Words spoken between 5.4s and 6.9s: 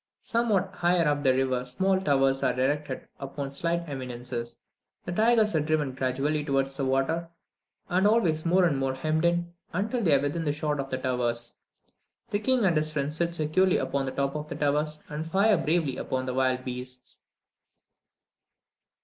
are driven gradually towards the